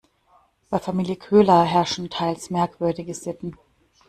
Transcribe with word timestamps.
Bei 0.71 0.79
Familie 0.79 1.15
Köhler 1.15 1.63
herrschen 1.63 2.09
teils 2.09 2.49
merkwürdige 2.49 3.13
Sitten. 3.13 3.53